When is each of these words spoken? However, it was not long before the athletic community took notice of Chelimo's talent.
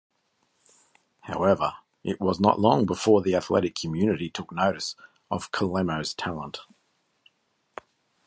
However, 1.19 1.75
it 2.03 2.19
was 2.19 2.39
not 2.39 2.59
long 2.59 2.87
before 2.87 3.21
the 3.21 3.35
athletic 3.35 3.75
community 3.75 4.31
took 4.31 4.51
notice 4.51 4.95
of 5.29 5.51
Chelimo's 5.51 6.15
talent. 6.15 6.61